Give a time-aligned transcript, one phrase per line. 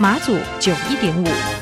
[0.00, 1.57] 马祖九一点五。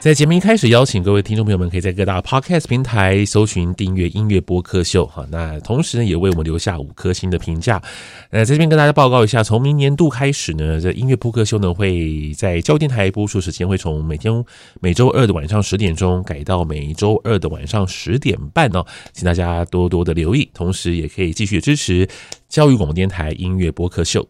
[0.00, 5.26] 在节目一开始，邀请各位听众朋友们可以在各大 Podcast 平台搜寻订阅音乐播客秀哈。
[5.30, 7.82] 那同时呢，也为我们留下五颗星的评价。
[8.30, 14.32] 呃，在这边跟大家报告一下，从明年度开始呢，这音乐播客秀呢会在教育电台播出时间会从每天
[14.80, 18.82] 每周二的晚上十点钟改到每周二的晚上十点半哦，
[19.12, 22.08] 请大家多多的留意，同时也可以继续支持
[22.48, 24.26] 教育广播电台音乐播客秀。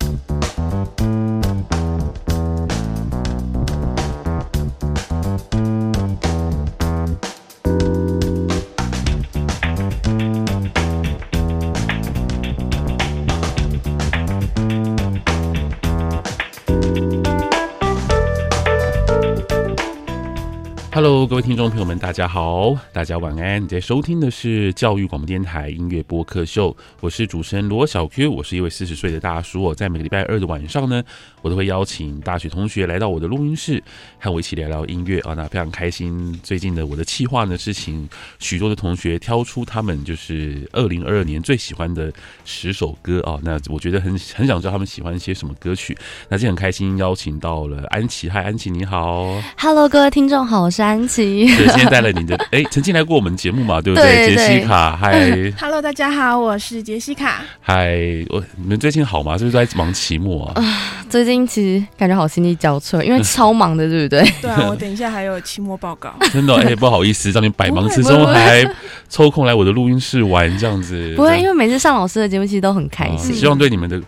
[21.03, 23.63] Hello，各位听众朋友们，大家好，大家晚安。
[23.63, 29.63] 你在收听的是教育广播电台音乐播客秀，我是主持人罗小 Q，我是一位四十岁的大叔。
[29.63, 31.03] 我在每个礼拜二的晚上呢，
[31.41, 33.83] 我都会邀请大学同学来到我的录音室，
[34.19, 35.33] 和我一起聊聊音乐啊。
[35.33, 38.07] 那非常开心，最近的我的企划呢，是请
[38.39, 42.13] 许多的同学挑出他们就是二零二二年最喜欢的
[42.45, 43.39] 十首歌啊。
[43.43, 45.97] 那我觉得很很想知道他们喜欢一些什么歌曲。
[46.29, 51.47] 那今天很开心邀请到了安琪，嗨，安琪你好，Hello，各位听众好，我是安琪。
[51.57, 54.35] 对，今天带了你的， 哎，曾经来过我们节目嘛，对不对？
[54.35, 57.97] 杰西卡，嗨， Hello，大家好，我是杰西卡，嗨，
[58.29, 59.39] 我你们最近好吗？
[59.39, 60.65] 是不是在忙期末啊？
[61.09, 64.33] 最近其实感觉好心力交瘁，因为超忙的，对不对？
[64.43, 66.13] 对啊，我等一下还有期末报告。
[66.33, 68.65] 真的，哎，不好意思，让你百忙之中还
[69.09, 71.15] 抽空来我的录音室玩这样子。
[71.17, 73.33] 不会，因为每次上老师的节目其实都很开心。
[73.35, 74.01] 希望对你们的。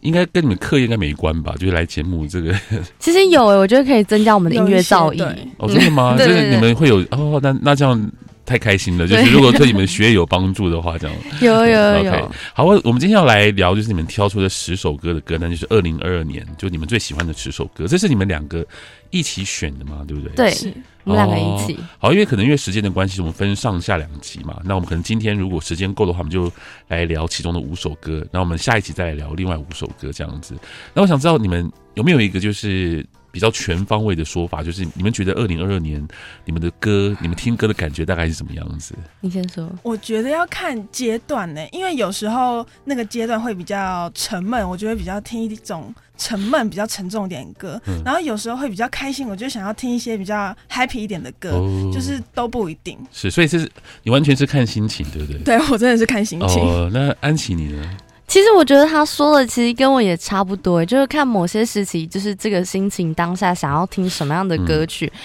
[0.00, 1.54] 应该跟你们课业应该没关吧？
[1.58, 2.54] 就是来节目 这个，
[2.98, 5.24] 其实有诶，我觉得可以增加我们的音乐造诣。
[5.58, 6.16] 哦，真的吗？
[6.18, 7.38] 就是你们会有哦？
[7.42, 8.10] 那那这样
[8.50, 9.06] 太开心了。
[9.06, 12.28] 就是如果对你们学业有帮助的话，这样 有有有，Okay.
[12.52, 18.66] 好，我我们今天要来聊，就是你们挑出的十首歌的歌单，就是二零二二年就你们最喜欢的十首歌，这是你们两个
[19.10, 20.04] 一起选的吗？
[20.08, 20.50] 对不对？
[20.50, 20.74] 对。
[21.04, 24.60] 我们两个一起、哦，好，因为可能因为时间的关系，我们分上下两集嘛。
[24.62, 26.52] 那我们可能今天如果时间够的话，我们就
[26.88, 28.22] 来聊其中的五首歌。
[28.30, 30.54] 那我们下一集再来聊另外五首歌，这样子。
[30.92, 36.06] 那我想知道你们有没有一个就是比较全方位的说法，就是你们觉得二零二二年
[36.44, 38.94] 你们的歌，你们听歌的感觉大概是什么样子？
[39.20, 39.70] 你先说。
[39.82, 45.94] 我觉得要看阶段呢，因为有时候那个阶段会比较沉闷，我就会比较听一种。
[46.22, 52.98] 沉闷比较沉重一点的歌，嗯，然后有时候会比较开心，我就想要听一些比较 happy 一点的歌，哦，就是都不一定。
[53.10, 53.66] 是，所以是
[54.02, 55.42] 你完全是看心情，对不对？
[55.42, 56.62] 对，我真的是看心情。
[56.62, 57.96] 哦，那安琪你呢？
[58.30, 65.10] 其实我觉得他说的其实跟我也差不多，就是看某些时期，就是这个心情当下想要听什么样的歌曲。
[65.12, 65.18] 嗯，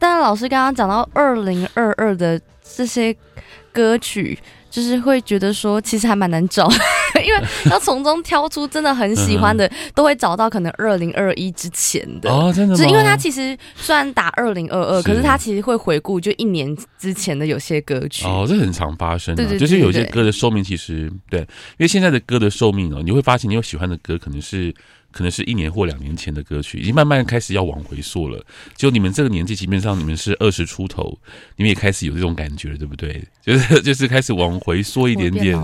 [0.00, 3.16] 但老师刚刚讲到二零二二的这些
[3.72, 4.36] 歌曲。
[4.70, 6.68] 就是会觉得说，其实还蛮难找，
[7.26, 12.30] 因为要从中挑出真的很喜欢的，嗯、都会找到可能二零二一之前的。
[12.30, 12.80] 哦，真的吗？
[12.80, 18.24] 是因为他其实虽然打二零二二，可是他其实会回顾就一年之前的有些歌曲。
[18.24, 21.46] 哦，这很常发生、啊，对对，对，对，就是有些歌的寿命其实对，因
[21.80, 24.72] 为现在的歌的寿命哦，你会发现你有喜欢的歌可能是。
[25.12, 28.44] 可能是一年或两年前的歌曲，已经慢慢开始要往回溯了。
[28.76, 31.18] 就你们这个年纪，基本上你们是二十出头，
[31.56, 33.22] 你们也开始有这种感觉了，对不对？
[33.42, 35.58] 就是 就是开始往回缩一点点，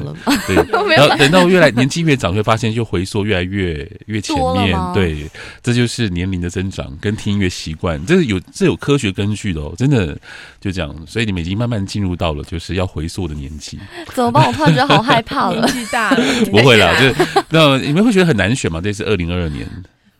[0.46, 0.56] 对。
[0.96, 5.30] 然后等到越来年纪越长，会发现就回缩越来越越前面，对。
[5.62, 10.18] 这就是年龄的增长跟听音乐习惯，这是有这有科学根据的哦，真的
[10.60, 10.94] 就这样。
[11.06, 13.78] 所以你们已经慢慢进入到了就是要回溯的年纪。
[14.14, 14.46] 怎么办？
[14.46, 16.24] 我突然觉得好害怕了，年纪大了。
[16.50, 18.80] 不会啦，就那你们会觉得很难选吗？
[18.82, 19.35] 这是二零二。
[19.36, 19.68] 二年，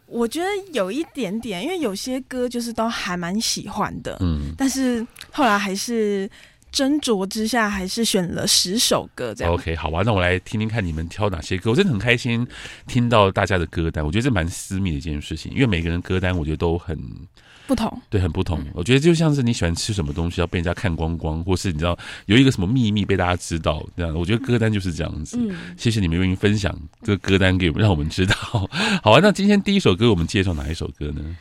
[0.06, 6.30] 我觉得有一点点，因为有些歌就是都还蛮喜欢的，嗯，但是后来还是
[6.76, 9.54] 斟酌之下，还是选了十首歌这样。
[9.54, 11.70] OK，好吧，那我来听听看你们挑哪些歌。
[11.70, 12.46] 我真的很开心
[12.86, 16.94] 听到大家的歌单，我觉得这蛮私密的一件事情，因为每个人歌单我觉得都很
[17.66, 18.62] 不同，对，很不同。
[18.74, 24.14] 我觉得就像是你喜欢吃什么东西要被人家看光光，或是你知道有一个什么秘密被大家知道这样。
[24.14, 25.38] 我觉得歌单就是这样子。
[25.40, 28.34] 嗯，谢谢你们愿意分享这个歌单给我们，让我们知道。
[29.02, 31.36] 好啊，那今天第一首歌我们介绍哪一首歌呢？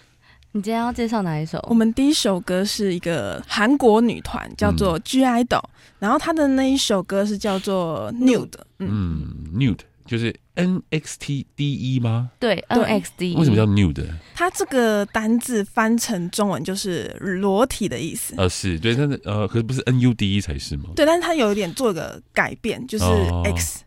[0.56, 1.60] 你今天要介绍哪一首？
[1.70, 5.62] 我们第一首歌是一个韩国女团，叫做 (G)I-DLE，
[6.00, 8.54] 然后她的那一首歌是叫做 Nude。
[8.80, 12.32] 嗯，Nude 就是 N X T D E 吗？
[12.40, 13.36] 对，N X D。
[13.36, 14.08] 为什么叫 Nude？
[14.34, 18.34] 它这个单字翻成中文就是裸体的意思。
[18.38, 20.86] 呃，是对，但是呃，可是不是 N U D E 才是吗？
[20.96, 23.04] 对，但是它有一点做一个改变，就是
[23.44, 23.82] X。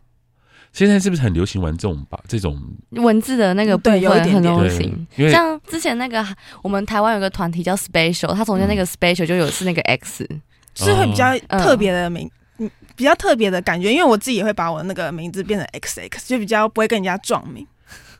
[0.71, 2.57] 现在是不是很流行玩这种把这种
[2.91, 4.01] 文字的那个部分
[4.31, 5.07] 很流行？
[5.29, 6.25] 像之前那个
[6.61, 10.27] 我们台湾有个团体叫 Special，它中间那个 Special 就有是那个 X，
[10.75, 12.29] 是会比较特别的名，
[12.59, 13.91] 嗯，比较特别的感觉。
[13.91, 17.65] 因为我自己也会把我那个名字变成 XX，就比较不会跟人家撞名。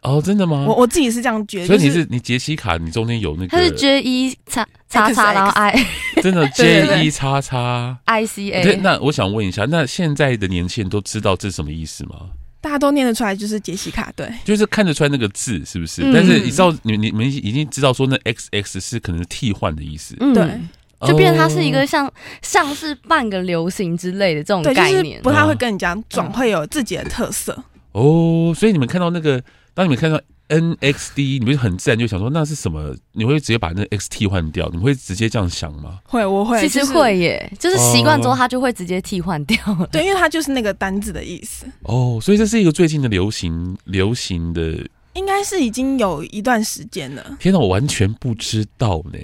[0.02, 0.66] 哦，真的吗？
[0.66, 1.68] 我我自己是这样觉得。
[1.68, 3.50] 所以你是你杰西卡，你中间有那个？
[3.50, 5.86] 它是 J E 叉叉叉，然后 I，
[6.24, 8.64] 真的 J E 叉叉 I C A。
[8.64, 12.16] 对，那我想问一下，那现在的年轻人都知道这是什么意思吗？
[12.62, 16.02] 大家都念得出来，就是杰西卡，对，就是看得出来那个字是不是？
[16.04, 20.60] 嗯、但是你知道，你你们已经知道说那 X X 是可能是替换的意思，嗯、对，
[21.08, 27.64] 就变成它是一个像、哦、像是半个流行之类的这种概念，就是、不太会跟你讲，总会有自己的特色。
[27.94, 29.42] 哦，所以你们看到那个，
[29.74, 30.20] 当你们看到。
[30.50, 32.96] N X D，你们很自然就想说那是什么？
[33.14, 34.68] 你会直接把那个 X 替换掉？
[34.70, 36.00] 你们会直接这样想吗？
[36.06, 39.58] 会，我会，其实会耶，就是习惯之后，它就会直接替换掉。
[39.92, 41.66] 对，因为它就是那个单字的意思。
[41.84, 47.38] 哦，所以这是一个最近的流行，流行的，应该是已经有一段时间了。
[47.40, 49.20] 天哪，我完全不知道呢，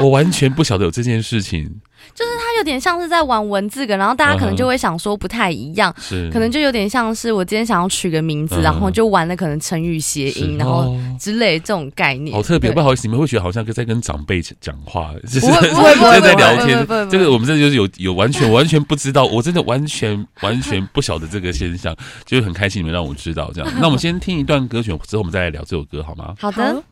[0.00, 1.80] 我完全不晓得有这件事情。
[2.14, 12.34] 就是它有点像是在玩文字梗，然后大家可能就会想说不太一样，是可能就有点像是我今天想要取个名字，然后就玩的可能成语谐音，然后之类这种概念。
[12.34, 16.86] 好特别，不好意思，你们会觉得好像在跟长辈讲话，就是 在在聊天。
[17.08, 21.94] 这个我们这就是有有完全完全不知道，我真的完全完全不晓得这个现象，
[22.24, 23.72] 就是很开心你们让我知道这样。
[23.78, 26.34] 那我们先听一段歌曲之后，我们再来聊这首歌好吗？
[26.38, 26.82] 好的。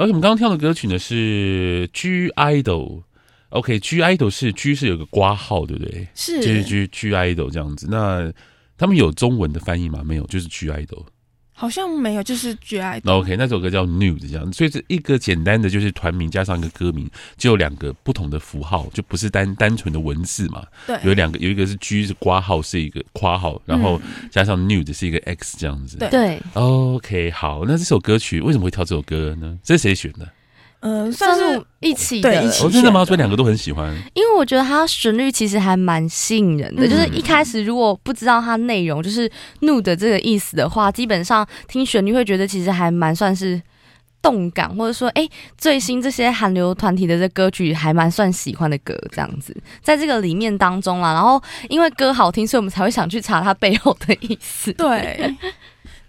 [0.00, 6.08] 而且我们刚刚跳的歌曲呢是 (G)I-DLE，OK，(G)I-DLE 是 G 是有个挂号，对不对？
[6.14, 7.86] 是，就是 G (G)I-DLE 这样子。
[7.90, 8.32] 那
[8.78, 10.02] 他们有中文的翻译吗？
[10.02, 11.04] 没有，就是 (G)I-DLE。
[11.60, 12.98] 好像没有，就是绝爱。
[13.04, 20.64] OK，那首歌叫 Nude 这样，所以这一个简单的就是团名加上一个歌名，就有两个不同的符号，就不是单单纯的文字嘛。
[20.86, 25.98] 对，有两个，有一个是 G 是挂号是一个括号，然后加上 Nude 是一个 X 这样子。
[26.10, 29.58] 对，OK，好，那这首歌曲为什么会挑这首歌呢？
[29.62, 30.26] 这是谁选的？
[30.80, 32.30] 嗯，算是一起的，
[32.62, 33.04] 哦，真的吗？
[33.04, 33.94] 所以两个都很喜欢。
[34.14, 43.60] 因为我觉得它旋律其实还蛮吸引人的，就是一开始如果不知道它内容就是 nude 这个意思的话，基本上听旋律会觉得其实还蛮算是
[44.22, 45.28] 动感，或者说哎，
[45.58, 51.38] 最新这些韩流团体的这歌曲还蛮算喜欢的歌这样子，在这个里面当中啦，然后
[51.68, 54.72] 因为歌好听，所以我们才会想去查它背后的意思。
[54.72, 55.36] 对。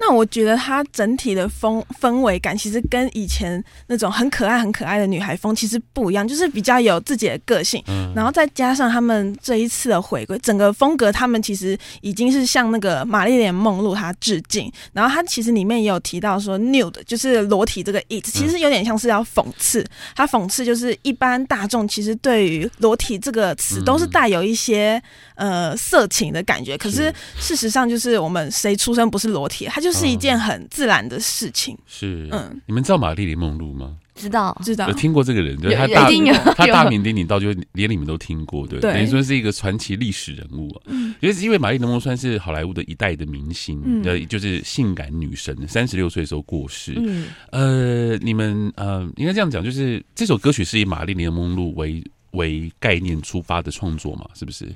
[0.03, 7.84] 那我觉得它整体的风氛围感，其实跟以前那种很可爱、很可爱的女孩风其实不一样，就是比较有自己的个性。
[7.86, 14.72] 嗯，然后再加上他们这一次的回归，整个风格他们其实已经是向那个玛丽莲梦露她致敬。
[14.91, 19.86] 然后他其实里面也有提到说，nude 就是裸体这个意思，其实有点像是要讽刺。
[20.15, 25.00] 他讽刺就是一般大众其实对于裸体这个词都是带有一些
[25.36, 29.90] 呃色情的感觉，可是事实上就是我们谁出生不是裸体，他就。
[29.91, 31.77] 是一件很自然的事情。
[31.86, 33.98] 是，嗯，你们知道玛丽莲梦露吗？
[34.13, 36.07] 知道，知道，有听过这个人，就是他大，
[36.53, 40.81] 他 大名鼎鼎到就连你们都听过，对，等于说是一个传奇历史人物啊。
[40.88, 46.93] 嗯，因为因为玛丽莲梦露算是好莱坞的一代的明星，呃，就是性感女神，三十六岁的时候过世。
[46.98, 54.67] 嗯，呃，你们呃，应该这样讲，就是这首歌曲是以玛丽莲梦露为为概念出发的创作嘛，是不是？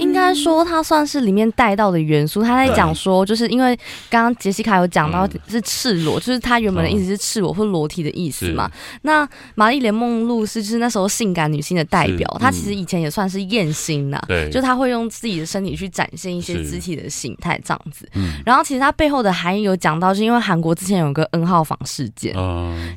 [0.00, 2.42] 应该说，它算是里面带到的元素。
[2.42, 3.78] 他在讲说，就是因为
[4.08, 8.70] 刚刚杰西卡有讲到是赤裸，就是他原本的意思是赤裸或裸体的意思嘛。
[9.02, 14.20] 那玛丽莲梦露是就是那时候性感女性的代表，她其实以前也算是艳星呐。
[14.26, 18.08] 对，就她会用自己的身体去展现一些肢体的形态这样子。
[18.44, 22.32] 然后其实它背后的含义有讲到，是因为韩国之前有个 N 号房事件，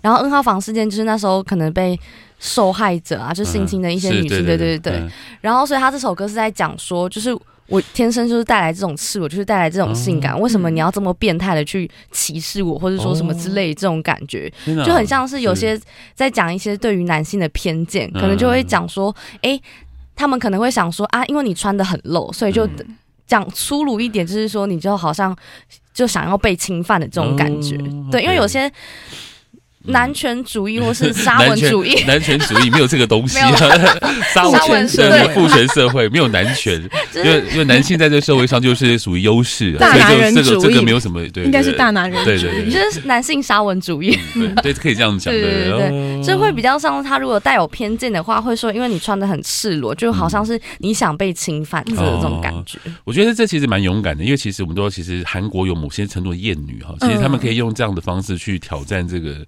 [0.02, 2.00] 然后 N 号房事件就是那时候可能被。
[2.46, 5.02] 受害者啊，就性侵的一些女性，嗯、对对对
[5.40, 7.34] 然后，所以他这首歌是在讲说，就是
[7.68, 10.34] 我天生就是带来这种刺，我，就是带来这种性感。
[10.34, 15.80] 哦、为什么你要这么变态的去歧视我，或者说什么之类这种感觉，哦、就很像是有些
[16.14, 19.62] 在讲一些对于男性的偏见，可能就会讲说，哎、嗯，
[20.14, 22.68] 他们可能会想说啊，因为你穿的很露，所以就
[23.26, 25.34] 讲粗鲁一点，就是说你就好像
[25.94, 27.78] 就想要被侵犯的这种感觉。
[27.78, 28.70] 哦、对，因为有些。
[29.86, 33.38] 男权主义或是沙文主义，男权主义没有这个东西。
[34.34, 36.82] 沙文社会、父权社会没有男权，
[37.16, 44.18] 因为因为男性在这个社会上就是属于优势，大男人主义，这个没有什么对，应该是大男人主义，对对，就是男性沙文主义，
[44.62, 52.80] 对，可以这样讲，对对对，就会比较像他如果带有偏见的话，会说因为你穿的很赤裸，就好像是你想被侵犯的这种感觉。
[53.04, 59.46] 我觉得这其实蛮勇敢的，因为其实我们都其实韩国有某些程度的厌女哈，其实他们可以用这样的方式去挑战这个。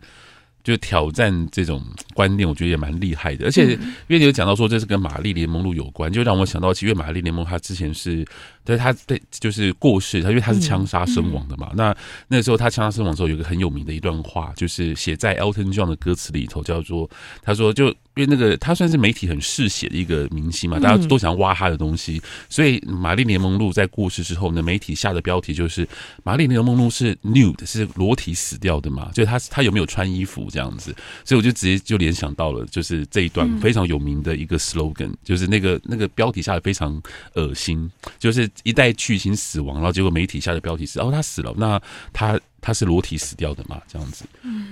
[0.65, 1.81] 就挑战这种
[2.13, 3.45] 观念，我觉得也蛮厉害的。
[3.45, 3.79] 而且，因
[4.10, 8.25] 为你有讲到说这是跟玛丽莲梦露有关，就让我想到，其实玛丽莲梦露她之前是。
[8.65, 11.72] 对，他对就是过世，他因为他是枪杀身亡的嘛。
[11.75, 11.95] 那
[12.27, 17.07] 那时候他枪杀身亡的时候，有一个很有名的一段话，就是写在 Elton John 的歌词里头，叫做
[17.43, 22.19] 他说就因为那个他算是媒体很嗜血的一个明星嘛，大家都想挖他的东西，
[22.50, 25.88] 所以玛丽莲梦露在过世之后呢，媒体下的标题就是
[26.24, 37.00] 玛丽莲梦露是 nude 是裸体死掉的嘛，就他他有没有穿衣服这样子，所以我就直接就联想到了，就是这一段非常有名的一个 slogan，就是那个那个标题下的非常
[37.36, 38.50] 恶心，就是。
[38.63, 41.81] 一代巨星死亡，然后结果媒体下的标题是：哦，他死了，那
[42.13, 43.79] 他他是裸体死掉的嘛？
[43.88, 44.25] 这样子，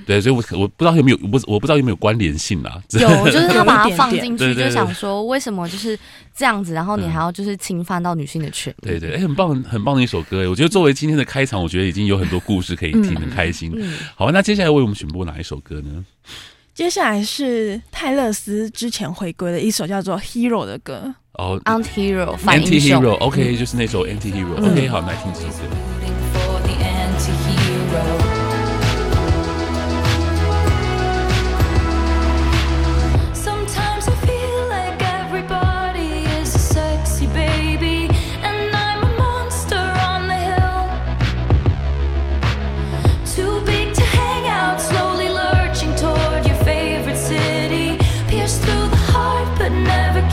[0.05, 2.81] 对，所以我我不知道有没有，我不我不知道有没有关联性啊。
[2.91, 2.99] 有，
[3.29, 5.97] 就是他 把它放进去，就想说为什么就是
[6.35, 8.91] 这样子，然后你还要就是侵犯到女性的权利？
[8.91, 13.71] 对对，哎，很棒，很棒的一首歌哎，我觉得作为今天的开场，我觉得已经有很多故事可以听，很开心。
[14.15, 16.05] 好，那接下来为我们选播哪一首歌呢？
[16.73, 21.13] 接下来是泰勒斯之前回归的一首叫做《Hero》的歌。
[21.33, 26.22] 哦，Antihero，Antihero，OK，就是那首 Antihero，OK，好，来听这首歌。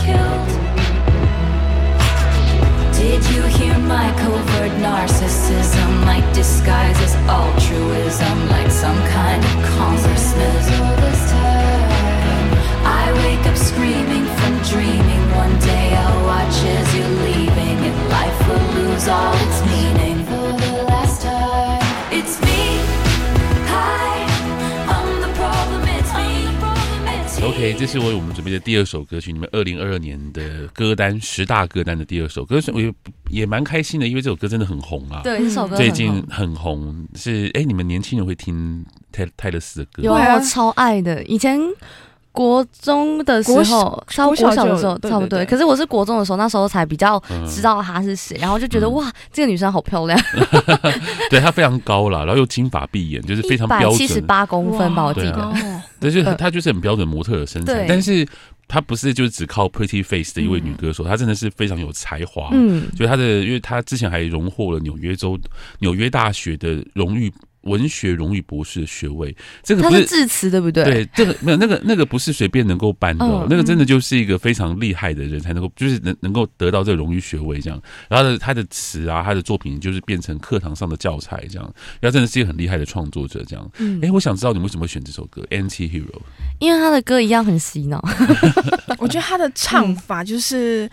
[0.04, 0.50] killed?
[2.94, 6.04] Did you hear my covert narcissism?
[6.04, 9.50] Like disguise as altruism, like some kind of.
[12.84, 15.22] I wake up screaming from dreaming.
[15.34, 20.09] One day I'll watch as you leaving, and life will lose all its meaning.
[27.60, 32.90] OK，这是为我们准备的第二首歌曲，你们二零二二年的歌单十大歌单的第二首歌，我也
[33.28, 35.20] 也蛮开心的，因为这首歌真的很红啊。
[35.22, 40.02] 对，这首歌最近很红，是哎，你们年轻人会听泰泰勒斯的歌？
[40.02, 41.22] 有啊，我超爱的。
[41.24, 41.60] 以前
[42.32, 45.44] 国中的时候，稍国小的时候，差不多。
[45.46, 50.18] 可是我是国中的时候，那时候才比较知道她是谁，然后就觉得哇，这个女生好漂亮。
[51.28, 55.52] 对，她非常高啦，然后又金发碧眼，就是非常标准，七十八公分吧，我记得。
[55.98, 58.26] 但是她就是很标准模特的身材，但是
[58.68, 62.48] 她不是就是只靠 pretty face 的一位女歌手，她、嗯、真的是非常有才华。
[62.52, 65.38] 嗯，就她的，因为她之前还荣获了纽约州
[65.80, 67.32] 纽约大学的荣誉。
[67.62, 70.82] 文学荣誉博士的学位，这个不是致辞，对不对？
[70.84, 77.80] 对，这个没有那个那个不是随便能够颁的，哦，那个真的就是一个非常厉害的人才能够，就是能能够得到这个荣誉学位这样。
[78.08, 81.74] 然后他的词啊，他的作品就是变成课堂上的教材这样。
[82.00, 83.70] 然后真的是一个很厉害的创作者这样。
[83.78, 86.06] 嗯，哎，我想知道你为什么会选这首歌《Anti-Hero》？
[86.60, 88.02] 因为他的歌一样很洗脑。
[88.98, 90.86] 我觉得他的唱法就是，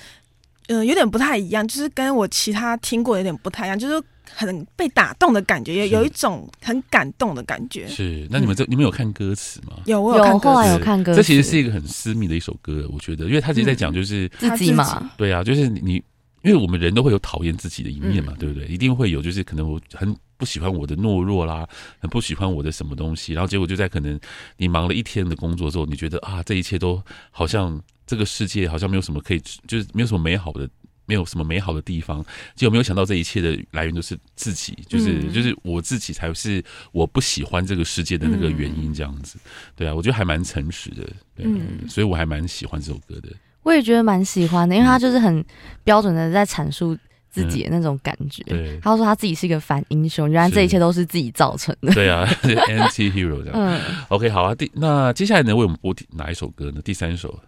[0.68, 4.04] 嗯、呃，有点不太一样，就是跟我其他听过有点不太一样，就是。
[4.38, 7.88] 很被打动的感觉，也有一种很感动的感觉。
[7.88, 9.74] 是，那你们这你们有看歌词吗？
[9.88, 10.70] 有，我有看歌词。
[10.70, 11.18] 有看歌词。
[11.18, 15.12] 这其实是一个很私密的一首歌，我觉得，因为他其实在讲就是自己嘛。
[15.18, 15.96] 对啊，就是你，
[16.44, 18.68] 因为我们人都会有讨厌自己的一面嘛，对不对？
[18.68, 21.68] 一定会有，就是可能我很不喜欢我的懦弱啦，
[21.98, 24.20] 很不喜欢我的什么东西，然后结果就在可能
[24.58, 27.02] 你忙了一天的工作之后，你觉得啊，这一切都
[27.32, 30.70] 好像这个世界好像没有什么可以，就是没有什么美好的。
[31.08, 32.24] 没有什么美好的地方，
[32.54, 39.40] 结果没有想到这一切的来源都是自己，就是、嗯、就是我自己才是我不喜欢这个世界的那个原因，这样子。
[39.76, 43.30] 对啊，我觉得还蛮诚实的，对、啊，嗯、所以我还蛮喜欢这首歌的。
[43.64, 45.44] 我也觉得蛮喜欢的，因为他就是很
[45.84, 46.98] 标准的在阐述
[47.30, 48.44] 自己的那种感觉。
[48.48, 51.94] 嗯、对，他说他自己是一个反英雄，原来这一切都是自己造成的。
[51.94, 53.54] 对啊，anti-hero 这样。
[53.54, 54.54] 嗯，OK，好啊。
[54.56, 56.82] 第那接下来呢，为我们播哪一首歌呢？
[56.82, 57.40] 第三首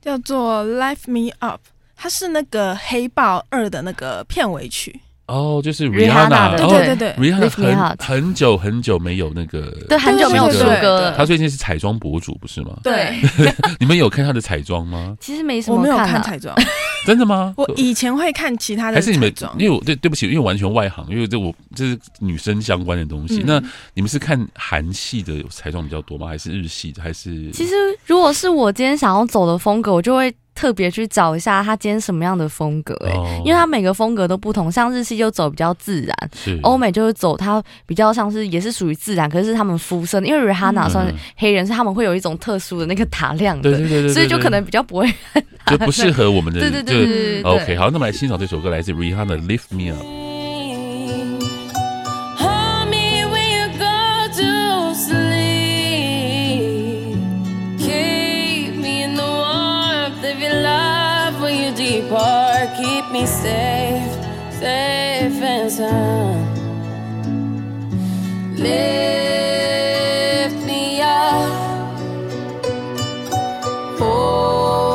[0.00, 1.60] 叫做《Lift Me Up》，
[2.02, 5.00] 它是那个《黑豹二》的那个片尾曲。
[5.26, 11.14] 哦，就是 Rihanna，对对对对，Rihanna 很很久很久没有那个，对，很久没有出歌。
[11.16, 12.72] 他最近是彩妆博主，不是吗？
[12.82, 13.16] 对，
[13.78, 15.16] 你们有看他的彩妆吗？
[15.20, 16.54] 其实没什么，我没有看彩妆，
[17.06, 17.54] 真的吗？
[17.56, 19.32] 我以前会看其他的，还是你们？
[19.56, 23.44] 因为我对对不起，因为完全外行，因为这我这是女生相关的东西。
[23.46, 23.62] 那
[23.94, 26.26] 你们是看韩系的彩妆比较多吗？
[26.26, 27.00] 还是日系的？
[27.00, 27.48] 还是？
[27.52, 27.72] 其实
[28.04, 30.34] 如果是我今天想要走的风格，我就会。
[30.62, 33.12] 特别去找一下他今天什么样的风格，哎，
[33.44, 36.16] 因为他每个风格都不同，像日系就走比较自然，
[36.62, 45.12] 欧美就是走它比较像是也是属于自然，可是是他们肤色，因为 Rihanna 算是黑人，是他们会有一种特殊的那个打亮的，对对对，所以就可能比较不会，
[45.66, 50.31] 就不适合我们的， 对对对对，OK，好，那么来欣赏这首歌，来自 Rihanna Lift Me Up。
[63.02, 64.12] keep me safe,
[64.52, 66.58] safe and sound.
[68.58, 71.98] Lift me up.
[74.00, 74.91] Oh.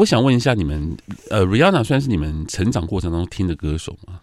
[0.00, 0.96] 我想问一下，你们
[1.28, 4.20] 呃，Rihanna 算是你们成长过程当中听的歌手吗？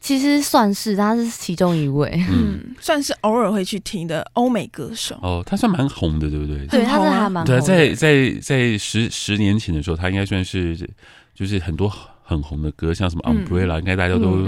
[0.00, 5.18] 其实算是，他是其中一位，嗯，算是偶尔会去听的欧美歌手。
[5.20, 6.66] 哦，他算蛮红的，对不对？
[6.68, 7.60] 对，他是还蛮红的。
[7.60, 10.88] 对，在在在十十年前的时候，他应该算是
[11.34, 11.92] 就是很多
[12.30, 14.44] 很红的歌，像什么 Umbrella，应该大家都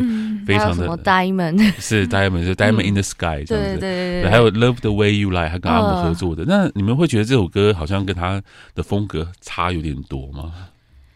[0.47, 0.77] 非常的。
[0.77, 3.79] 什么 Diamond 是 Diamond，是 Diamond in the Sky 这样子。
[3.79, 4.31] 对对对。
[4.31, 6.45] 还有 Love the Way You Lie，他跟他们合作的。
[6.47, 8.41] 那你们会觉得这首歌好像跟他
[8.77, 10.53] 的风格差有点多吗？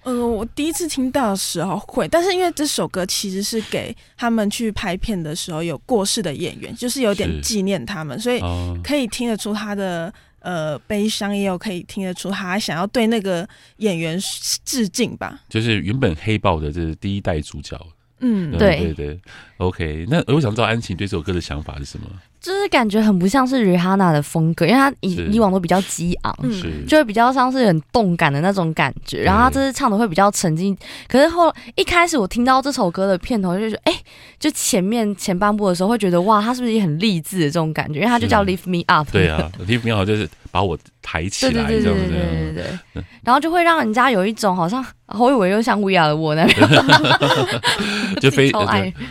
[0.02, 8.40] 呃，我第一次听到的时候会，但是因为这首歌其实是给他们去拍片的时候有过世的演员，就是有点纪念他们，所以
[8.84, 10.12] 可以听得出他的
[10.46, 13.46] 呃悲伤，也有可以听得出他想要对那个
[13.78, 14.16] 演员
[14.64, 15.40] 致敬吧。
[15.48, 17.76] 就是原本黑豹的这是第一代主角，
[18.20, 19.20] 嗯，对对对
[19.56, 20.06] ，OK。
[20.08, 22.06] 那我想知道安晴对这首歌的想法是什么？
[22.46, 29.24] 就是感觉很不像是 Rihanna 的风格，因为她以以往都比较激昂，是就会比较像是很动感的那种感觉。
[29.24, 30.76] 然后她这次唱的会比较沉静。
[31.08, 33.92] 可是后一开始我听到这首歌的片头，就觉得哎，
[34.38, 37.98] 就前面前半部的时候会觉得哇，她是不是也很励志的这种感觉？
[37.98, 39.08] 因为她就叫 Lift Me Up。
[39.10, 41.72] 对啊，Lift Me Up 就是把我抬起来，这样子。
[41.72, 43.04] 对对对对对。
[43.22, 44.84] 然后就会让人家有一种好像，
[45.18, 48.50] 我以为又像 We Are the World 那边， 就非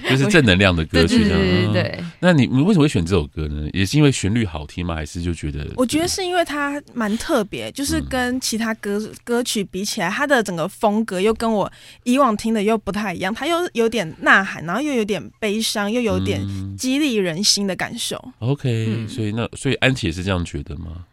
[0.09, 1.27] 就是正能量的歌曲。
[1.27, 2.03] 对对对。
[2.19, 3.69] 那你你为什么会选这首歌呢？
[3.73, 4.95] 也是因为旋律好听吗？
[4.95, 5.67] 还是就觉得？
[5.75, 11.71] 我觉得是因为它蛮特别，就是跟其他歌歌曲比起来，它的整个风格又跟我
[12.03, 13.33] 以往听的又不太一样。
[13.33, 16.41] 它又有点呐喊，然后又有点悲伤，又有点
[16.77, 18.15] 激励人心的感受。
[18.39, 21.05] OK，嗯，所以那所以安琪也是这样觉得吗？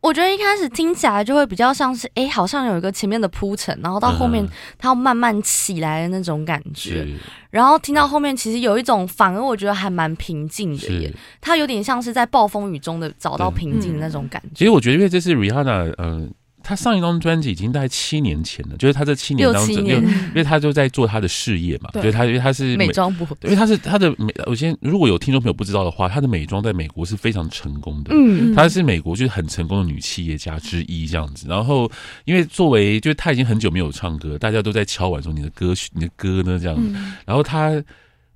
[0.00, 4.46] 我觉得一开始听起来就会比较像是，哎，好像有一个前面的铺陈，然后到后面
[4.78, 7.04] 它要慢慢起来的那种感觉。
[7.06, 7.18] 嗯、
[7.50, 14.48] 然后听到后面，其实有一种反而我觉得还蛮平静的耶，是它有点像是在暴风雨中的找到平静的那种感觉。
[14.54, 16.28] 其实我觉得，因为这是 Rihanna，嗯、呃。
[16.70, 24.32] 他上一张专辑已经大概七年前了，就是他这七年当中，因为因为他就在做他的事业嘛，对，他因为他是美妆部，因为他是他的美。
[24.46, 31.48] 我先如果有听众朋友不知道的话，他的美妆在美国是非常成功的，嗯，他是美国就是很成功的女企业家之一这样子。
[31.48, 31.90] 然后
[32.24, 36.94] 因为作为就是他已经很久没有唱歌，大家都在敲碗说你的歌曲，你的歌呢这样子。
[37.26, 37.82] 然后他，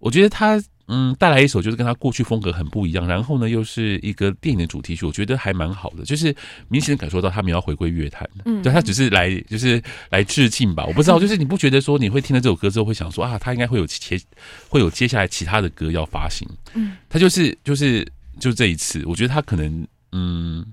[0.01, 6.35] 我觉得他嗯，带来一首就是跟他过去风格很不一样，然后呢，又是一个电影的主题曲，我觉得还蛮好的，就是
[6.69, 8.29] 明显感受到他们要回归乐坛。
[8.45, 14.21] 嗯，对他只是来就是来致敬吧，我不知道，就是你不觉得说你会听了这首歌之后会想说啊，他应该会有接
[14.69, 16.47] 会有接下来其他的歌要发行。
[16.75, 18.07] 嗯，他就是就是
[18.39, 20.67] 就这一次，我觉得他可能嗯，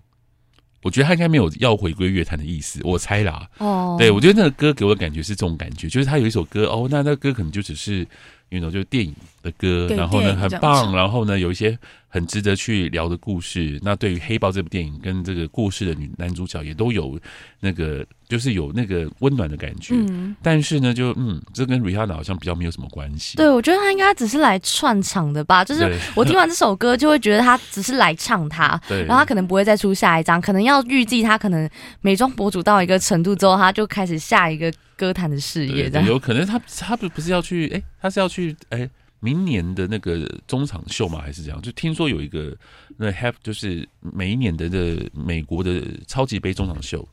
[0.84, 3.48] 我觉得他应该没有要回归乐坛的意思，我猜啦。
[3.60, 8.06] 哦，对，我觉得那个歌给我的感觉是这种感觉，就是他有一首歌哦，那那个歌可能就只是。
[8.52, 11.78] 因为呢，就是电影的歌，然后呢很棒，然后呢有一些
[12.08, 13.80] 很值得去聊的故事。
[13.84, 17.20] 那对于《黑豹》这部电影跟这个故事的女男主角也都有
[17.60, 19.96] 那个，就是有那个温暖的感觉。
[19.96, 23.38] 嗯，但是呢，就嗯，这跟 Rihanna 好像比较没有什么关系。
[23.38, 25.64] 对，我觉得他应该只是来串场的吧。
[25.64, 31.70] 就是我听完这首歌，就会觉得他只是来唱他， 对，然后他可能不会再出下一张，可能要预计他可能
[32.02, 34.72] 美妆博主到一个程度之后，他就开始下一个。
[34.98, 38.90] 歌坛的事业，的有可能他他不不是要去哎、欸，他是要去哎、欸，
[39.22, 41.22] 明年的那个中场秀嘛？
[41.22, 41.62] 还是怎样？
[41.62, 42.54] 就听说有一个
[42.98, 47.08] 那 have 就是每一年的的美国的超级杯中场秀。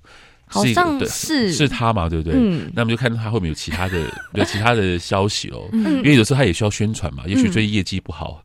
[0.48, 2.34] 好像是是他嘛，对不对？
[2.36, 3.98] 嗯，那我们就看到他后面有其他的
[4.34, 5.68] 有其他的消息哦。
[5.72, 8.42] 嗯，因为有时候他也需要宣传嘛，也许最近业绩不好。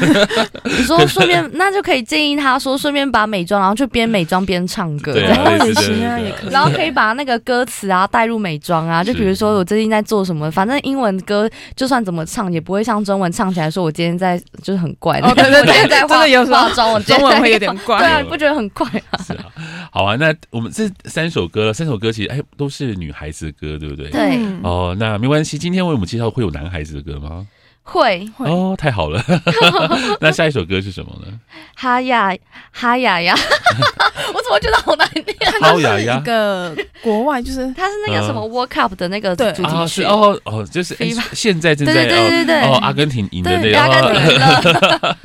[0.64, 6.50] 你说顺便，那就可以建议他说，顺便把美妆，然后就边美妆边唱歌，对，然后也行啊，也可以。
[6.50, 15.18] 然后可以把那个歌词啊带入美妆啊，就比如说我最近在做什么，反正英文歌就算怎么唱，也不会像中文唱起来说我今天在就是很怪。
[15.20, 17.98] 哦，对对对， 真的有时候妆，我中文会有点怪。
[17.98, 19.18] 对啊，你不觉得很怪啊？
[19.26, 19.44] 是啊，
[19.90, 21.21] 好啊，那我们这三。
[21.22, 24.10] 三首歌了，三首歌其实哎都是女孩子的歌，对不对？
[24.10, 24.44] 对。
[24.64, 25.56] 哦，那没关系。
[25.56, 27.46] 今天为我们介绍会有男孩子的歌吗？
[27.82, 28.28] 会。
[28.38, 29.22] 哦，太好了。
[30.20, 31.32] 那下一首歌是什么呢？
[31.74, 32.32] 哈呀
[32.70, 33.34] 哈呀呀！
[34.34, 35.26] 我怎么觉得好难念？
[35.60, 36.18] 哈呀呀！
[36.20, 40.96] 一个国外就是它是那个什么 World Cup 的那个主题曲哦哦，就是
[41.32, 43.78] 现在正在对对对对哦，阿根廷赢的那个。
[43.78, 45.16] 阿根廷了。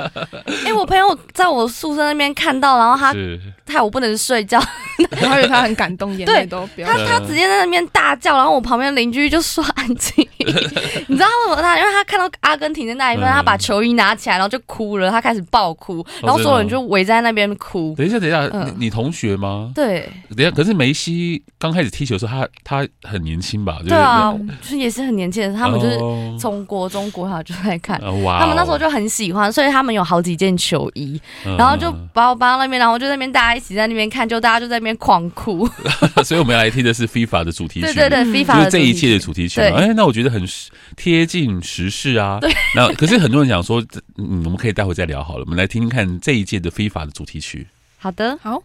[0.66, 3.14] 哎，我朋友在我宿舍那边看到，然后他
[3.72, 4.62] 害我不能睡觉。
[5.22, 6.88] 然后以为他很感动，眼泪都飙。
[6.88, 10.28] 他他直接在那边大叫，然后我旁边邻居就说安静。
[10.40, 11.78] 你知道为什么他？
[11.78, 17.94] 因为他看到阿根廷的那一份，他把球衣拿起来，然后就哭了，他开始爆哭，然后所有人就围在那边哭。
[17.98, 19.72] 等一下，等一下，你你同学吗？
[19.76, 20.10] 对。
[20.30, 23.80] 等一下，可是梅西刚开始踢球的时候，他他很年轻吧？
[23.86, 25.58] 对啊，就是也是很年轻的。
[25.58, 25.98] 他们就是
[26.40, 31.20] 从国中国小就在看，他们那时候就很喜欢，所以他们有好几件球衣，
[31.58, 35.68] 然后就把我搬到那边，然后就在那边大家一起在那边看，就大家就在那边狂哭。
[36.24, 39.60] 所以我们要来听的是 FIFA 的主题曲，对对对，FIFA 就是这一切的主题曲。
[39.60, 40.48] 哎，那我觉得很
[40.96, 42.37] 贴近时事啊。
[42.40, 42.54] 对。
[42.76, 43.84] 那可是很多人讲说，
[44.18, 45.44] 嗯，我们可以待会再聊好了。
[45.46, 47.68] 我们来听听看这一届的 FIFA 的主题曲。
[47.98, 48.62] 好的，好。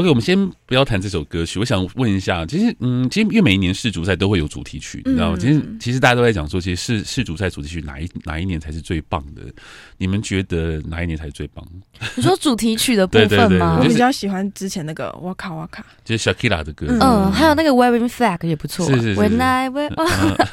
[0.00, 1.58] OK，我们先不要谈这首歌曲。
[1.58, 5.36] 我想问一下，其实，嗯，其实因为每一年世足赛都会有主题曲，你知道吗？
[5.38, 9.42] 其实，其实大家都在讲说，其实世世足赛主题曲哪一哪一年才是最棒的？
[9.98, 11.62] 你们觉得哪一年才是最棒？
[12.16, 13.78] 你说主题曲的部分吗？
[13.82, 16.86] 我比较喜欢之前那个哇卡哇卡，就是 Shakira 的歌。
[16.88, 18.86] 嗯，还有那个 Waving Flag 也不错。
[18.86, 19.20] 是是是。
[19.20, 19.90] When I wear，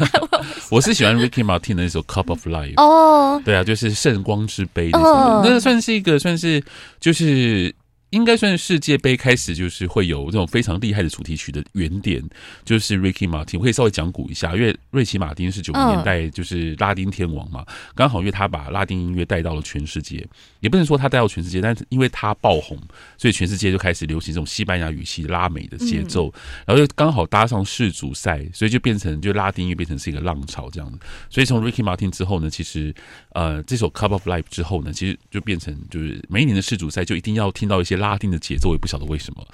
[0.69, 2.73] 我是喜欢 Ricky Martin 的那首 Cup of Life。
[2.75, 4.99] 哦，对啊，就是圣光之杯的。
[4.99, 6.61] 那算是一个，算是
[6.99, 7.73] 就是。
[8.11, 12.23] 应该算是世界杯开始，就是会有这种非常厉害的主题曲的原点，
[12.63, 13.57] 就是 Ricky Martin。
[13.57, 17.65] 我可以稍微讲古一下，因为瑞奇马丁是九零年代就是拉丁天王嘛，
[17.95, 20.25] 刚好因为他把拉丁音乐带到了全世界，
[20.61, 22.79] 也不能说他带到全世界，但是因为他爆红，
[23.17, 26.33] 所以全世界就开始流行这种西班牙语系拉美的节奏，
[26.65, 30.97] 然后又刚好搭上世足赛，所以就变成就拉丁音乐变成是一个浪潮这样子。
[31.29, 32.95] 所以从 Ricky Martin 之后呢，其实
[33.33, 37.96] 呃这首 Cup of Life 之后呢，其实就变成就是每一年的世足赛就一定要听到一些。
[37.97, 39.45] 拉丁的节奏，我也不晓得为什么，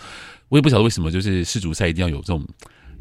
[0.50, 2.46] 我也不晓得为什么，就是世足赛一定要有这种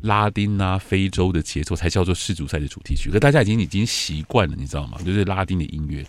[0.03, 3.11] 拉丁啊、非洲的节奏，才叫做世足赛的主题曲。
[3.11, 4.99] 可大家已经已经习惯了，你知道吗？
[5.05, 6.05] 就是拉丁的音乐，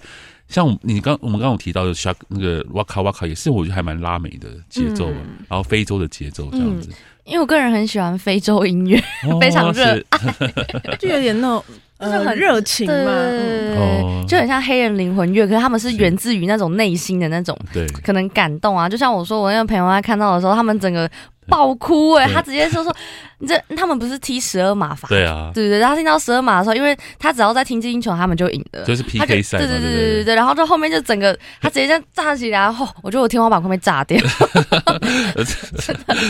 [0.48, 5.10] 像你刚我们刚刚有提到的 Shak 那个 Waka Waka 也是，我觉得还蛮拉美的节奏，
[5.48, 6.90] 然后非洲的节奏这样子。
[7.26, 8.98] 因为我个人很喜欢非洲音乐，
[9.30, 10.06] 哦 非常热是
[11.00, 11.64] 就有点那种
[12.04, 18.90] 就是很呃热情嘛，就很像黑人灵魂乐，可是他们是源自于那种内心的那种对，可能感动啊。
[18.90, 21.10] 就像我说，我那个朋友他看到的时候，他们整个
[21.48, 22.96] 爆哭哎、对他直接说说，
[23.40, 25.08] 你这他们不是踢十二码法？
[25.08, 28.84] 对啊，对对对，他听到十二码的时候，因为他只要在听进球，他们就赢了。
[28.84, 34.18] 就是 PK 赛，对对对对对对，然后就后面就整个他直接这样炸起来，然后我觉得我天花板快被炸掉。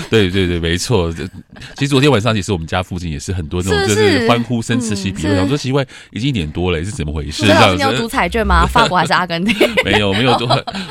[0.10, 1.12] 对对对，没错。
[1.14, 1.24] 这
[1.76, 5.34] 其实昨天晚上，其实我们家附近也是很多那种，就是是欢呼声此起彼落。
[5.34, 7.44] 嗯想说奇怪，已经一点多了，是怎么回事？
[7.44, 8.66] 这样所以老师你有赌彩券吗？
[8.72, 9.56] 法国还是阿根廷？
[9.84, 10.32] 没有没有，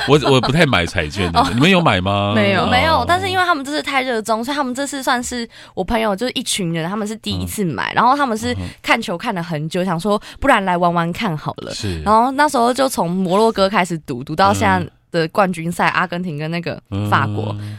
[0.09, 2.33] 我 我不太买彩券的，你们有买吗？
[2.35, 11.73] 没有哦没有，但是因为他们这次太热衷，所以他们这次算是我朋友就是一群人，他们是第一次买，然后他们是看球看了很久，想说不然来玩玩看好了。
[11.73, 17.57] 是，然后那时候就从摩洛哥开始赌，赌到现在的冠军赛，阿根廷跟那个法国。
[17.61, 17.79] 嗯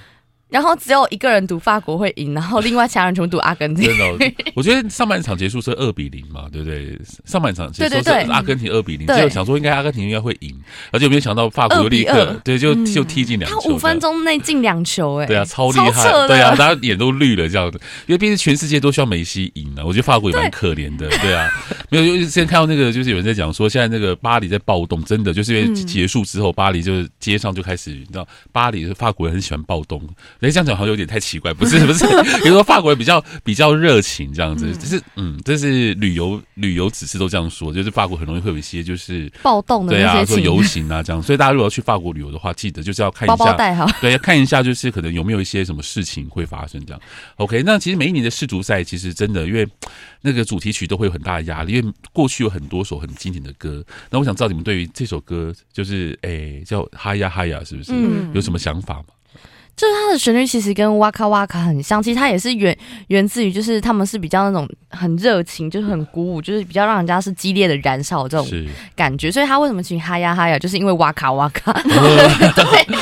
[0.53, 3.85] 然后只有一个人赌法国会赢，然后另外其他人全部赌阿根廷。
[3.85, 6.97] 真的哦，我觉得上半场结束是二比零嘛，对不对？
[7.25, 9.15] 上半场结束是阿根廷二比零，对。
[9.15, 10.55] 结果想说应该阿根廷应该会赢，
[10.91, 12.85] 而且没有想到法国又立2比刻2对就嗯。
[12.93, 19.81] 就踢进两他球，五分钟内进两球、欸，哎，对啊，超厉害，对啊，大家眼都绿了这样子，因为毕竟全世界都需要梅西赢啊。
[19.83, 21.49] 我觉得法国也蛮可怜的，对啊，
[21.89, 29.99] 没有，就之前看到那个，就是有人在讲说，现在那个巴黎在暴动，真的就是因为结束之后，巴黎就是街上就开始，你知道，巴黎的法国人很喜欢暴动，
[30.43, 32.05] 哎，这样讲好像有点太奇怪，不是不是，
[32.43, 43.35] 比如说法国人比较比较热情这样子，只是嗯，这是旅游旅游指示都这样说，就是法国很容易会有一些就是暴动的对啊，那些情说游行啊这样，所以大家如果要去法国旅游的话，记得就是要看一下。
[43.37, 43.89] 包包带好。
[44.01, 47.01] 对，要看一下就是可能有没有一些什么事情会发生这样。
[47.37, 49.65] OK，那其实每一年的世足赛其实真的，因为
[50.21, 53.81] 那个主题曲都会有很大的压力，因为过去有很多首很经典的歌。
[54.09, 59.05] 那我想知道你们对于这首歌，就是诶叫哈呀哈呀，是不是、嗯有什么想法吗？
[59.75, 68.47] 就是它的旋律其实跟哇卡哇卡很像，其实它也是源源自于就是他们是比较那种很热情，就是很鼓舞，就是比较让人家是激烈的燃烧这种，
[68.95, 69.31] 感觉。
[69.31, 71.73] 所以他为什么请哈呀哈呀，就是因为哇卡哇卡，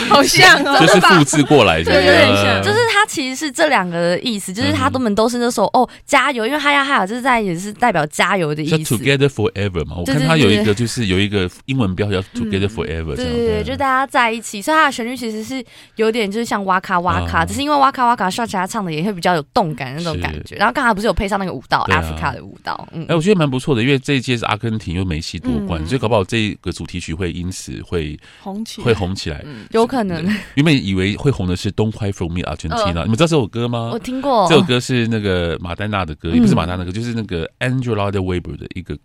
[0.09, 8.95] 好像哦，就是复制过来的，对有点像就是它其实是这两个的意思，就是他们都是那首哦加油，因为哈呀哈呀就是在也是代表加油的意思。
[8.95, 9.97] Together Forever 嘛。
[9.97, 13.15] 我对对看它有一个就是有一个英文标叫 Together Forever。
[13.15, 15.63] 对对对，就大家在一起，所以它的旋律其实是
[15.97, 17.45] 有点就是像哇卡哇卡，啊。
[17.45, 20.55] 只是因为哇卡哇卡上起来唱的也会比较有动感那种感觉。
[20.55, 23.05] 然后刚才不是有配上那个舞蹈对啊，Africa 的舞蹈，嗯。
[23.07, 28.85] 哎，，我觉得蛮不错的，因为这一届是阿根廷又梅西夺冠，嗯所以搞不好这个主题曲会因此会红起来。
[28.85, 29.41] 会红起来。
[29.45, 29.65] 嗯。
[29.71, 30.23] 有可能。
[30.55, 33.89] 原本以为会红的是《Don't Cry for Me Argentina》，呃你们知道这首歌吗？
[33.93, 33.99] 我？
[33.99, 34.47] 听过。
[34.49, 38.97] 这首歌是那个马丹娜的歌，嗯也不是马丹娜的歌，就是那个 Angela de Weber 的一个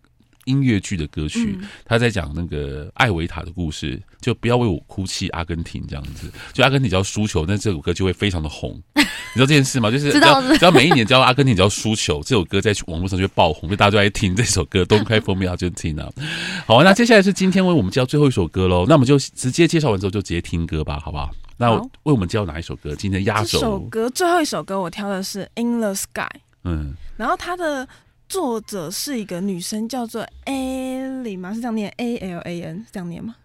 [0.47, 1.57] 音乐剧的歌曲。
[1.61, 6.29] 嗯他在讲那个艾维塔的故事，就不要为我哭泣，阿根廷这样子。
[6.53, 8.73] 就阿根廷只要输球，那这首歌就会非常的红。
[8.97, 9.03] 你
[9.35, 9.91] 知道这件事吗？
[9.91, 16.11] 就是只知道要只要每一年只要阿根廷只要输球，这首歌在网络上就会爆红，就大家就爱听这首歌《Don't Cry for Me Argentina》。
[16.67, 18.87] 好啊，那接下来是今天为我们介绍最后一首歌喽。
[18.89, 21.31] 那我们就直接介绍完之后就直接听歌吧，好不好？
[21.59, 22.95] 那为我们介绍哪一首歌？
[22.95, 26.23] 今天压这首轴，歌最后一首歌我挑的是《In the Sky》，
[26.65, 27.87] 嗯，然后它的
[28.29, 31.55] 作者是一个女生，叫做 Ali 吗？
[31.55, 33.37] 是这样念 A L A N 是这样念吗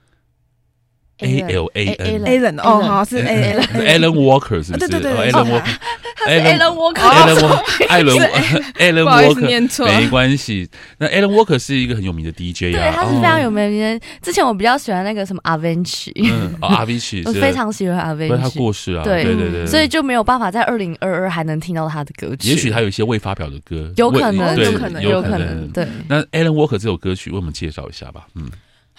[1.22, 3.62] A L A N？Allen 哦，好是 Allen。
[3.74, 4.88] Alan Walker 是不是？
[4.88, 5.78] 对对对 Alan 对 Walker，
[6.16, 9.04] 他是 Alan Walker，Alan Walker， 艾伦 Alan
[9.34, 10.70] Walker，念错没关系。
[10.98, 14.00] 那 Alan Walker 是一个很有名的 DJ 啊对，啊，他是非常有名的。
[14.22, 22.50] 之前我比较喜欢那个什么 Avicii，嗯，哦，Avicii 我非常喜欢不是他 Avicii，过世啊，对对对对，所以就没有办法在二零二二还能听到他的歌曲。
[22.50, 25.70] 也许他有一些未发表的歌，有可能，有可能有可可能，。
[25.72, 25.88] 对。
[26.08, 28.50] 那 Alan Walker 这首歌曲为我们介绍一下吧，嗯，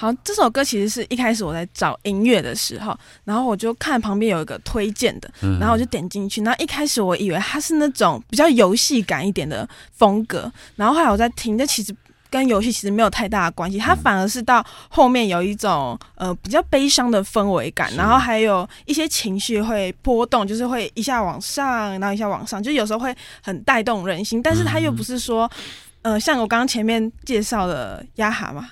[0.03, 11.95] 好，这首歌其实是一开始我在找音乐的时候，然后我就看旁边有一个推荐的，嗯然后我就点进去，然后一开始我以为它是那种比较游戏感一点的风格，然后后来我在听，这其实
[12.29, 25.49] 跟游戏其实没有太大的关系，它反而是到后面有一种呃比较悲伤的氛围感，然后还有一些情绪会波动，就是会一下往上，然后一下往上，就有时候会很带动人心，但是它又不是说。
[26.05, 28.69] 呃，像我刚刚前面介绍的亚哈嘛，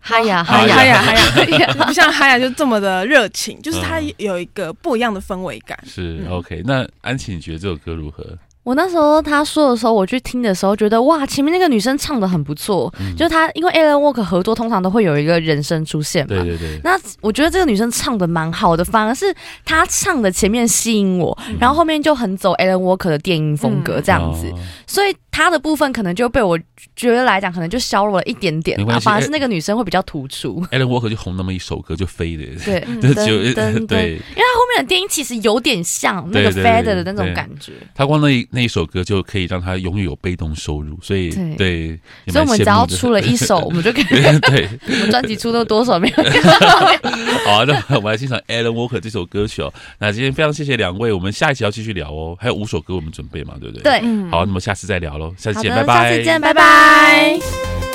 [0.00, 1.72] 哈雅哈雅哈雅哈雅！
[1.86, 5.78] 不像哈雅就这么的热情，就是它有一个不一样的氛围感。
[5.86, 6.62] 是嗯 OK。
[6.64, 8.24] 那安琪，你觉得这首歌如何？
[8.68, 12.92] 我那时候他说的时候，我去听的时候，觉得哇，前面那个女生唱的很不错。
[13.00, 16.36] 嗯、就是他，因为 Alan Walker 合作通常都会有一个人声出现嘛。
[16.36, 16.78] 对对对。
[16.84, 24.52] 那我觉得这个女生唱的蛮好的，反而是她唱的前面吸引我，嗯、然后后面就很走 Alan Walker 的电音风格这样子，
[24.86, 26.58] 所以她的部分可能就被我
[26.94, 28.78] 觉得来讲，可能就削弱了一点点。
[28.90, 30.62] 啊，反而是那个女生会比较突出。
[30.72, 32.44] Alan Walker 就红那么一首歌就飞的。
[32.66, 37.72] 对， 就对，因为他后面的电音其实有点像那个 Feather 的那种感觉。
[37.94, 38.28] 他光那
[38.58, 44.04] 那一首歌就可以让他永远有被动收入，所以对，对所以我们只要出了一首，我们就可以
[44.50, 46.16] 对，我们专辑出了多少没有？
[47.46, 49.72] 好啊，那我们来欣赏 Alan Walker 这首歌曲哦。
[50.00, 54.00] 那今天非常谢谢两位，我们下一期要继续聊哦，还有五首歌我们准备嘛，对不对？
[54.00, 57.87] 对，好，那么下次再聊喽，下次见，拜拜，下次见，拜拜。